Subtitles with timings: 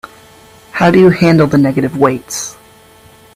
[0.71, 2.57] How do you handle the negative weights?